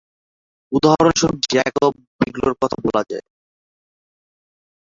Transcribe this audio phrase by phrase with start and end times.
[0.71, 1.91] উদাহরণ স্বরূপ জ্যকব
[2.19, 3.25] বিগ্লো’র কথা বলা যায়।